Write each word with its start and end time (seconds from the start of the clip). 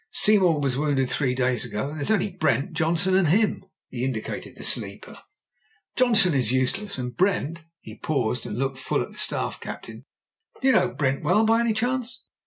Seymour 0.13 0.59
was 0.59 0.75
wounded 0.79 1.11
three 1.11 1.35
days 1.35 1.63
ago, 1.63 1.89
and 1.89 1.97
there's 1.99 2.09
only 2.09 2.35
Brent, 2.35 2.73
Johnson, 2.73 3.13
and 3.13 3.27
him"— 3.27 3.63
^he 3.93 3.99
indicated 4.01 4.55
the 4.55 4.63
sleeper. 4.63 5.15
"Johnson 5.95 6.33
is 6.33 6.51
useless, 6.51 6.97
and 6.97 7.15
Brent" 7.15 7.61
He 7.81 7.99
paused, 7.99 8.47
and 8.47 8.57
looked 8.57 8.79
full 8.79 9.03
at 9.03 9.11
the 9.11 9.17
Staff 9.19 9.59
captain. 9.59 10.05
"Do 10.59 10.67
you 10.69 10.73
know 10.73 10.87
Brent 10.89 11.23
well, 11.23 11.45
by 11.45 11.59
any 11.59 11.73
chance 11.73 12.21